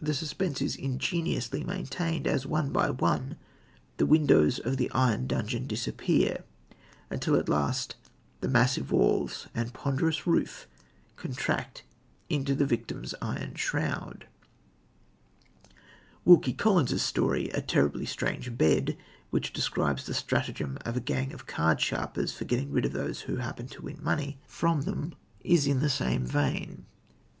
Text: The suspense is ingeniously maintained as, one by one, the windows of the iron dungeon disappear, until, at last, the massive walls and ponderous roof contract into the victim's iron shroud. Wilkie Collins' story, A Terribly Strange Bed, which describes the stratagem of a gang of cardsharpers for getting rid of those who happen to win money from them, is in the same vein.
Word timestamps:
The 0.00 0.14
suspense 0.14 0.62
is 0.62 0.76
ingeniously 0.76 1.64
maintained 1.64 2.28
as, 2.28 2.46
one 2.46 2.70
by 2.70 2.90
one, 2.90 3.34
the 3.96 4.06
windows 4.06 4.60
of 4.60 4.76
the 4.76 4.88
iron 4.92 5.26
dungeon 5.26 5.66
disappear, 5.66 6.44
until, 7.10 7.34
at 7.34 7.48
last, 7.48 7.96
the 8.40 8.46
massive 8.46 8.92
walls 8.92 9.48
and 9.56 9.74
ponderous 9.74 10.28
roof 10.28 10.68
contract 11.16 11.82
into 12.30 12.54
the 12.54 12.66
victim's 12.66 13.16
iron 13.20 13.56
shroud. 13.56 14.28
Wilkie 16.24 16.52
Collins' 16.52 17.02
story, 17.02 17.48
A 17.48 17.60
Terribly 17.60 18.06
Strange 18.06 18.56
Bed, 18.56 18.96
which 19.30 19.52
describes 19.52 20.06
the 20.06 20.14
stratagem 20.14 20.78
of 20.84 20.96
a 20.96 21.00
gang 21.00 21.32
of 21.32 21.48
cardsharpers 21.48 22.32
for 22.32 22.44
getting 22.44 22.70
rid 22.70 22.84
of 22.84 22.92
those 22.92 23.22
who 23.22 23.38
happen 23.38 23.66
to 23.66 23.82
win 23.82 23.98
money 24.04 24.38
from 24.46 24.82
them, 24.82 25.16
is 25.40 25.66
in 25.66 25.80
the 25.80 25.90
same 25.90 26.24
vein. 26.24 26.86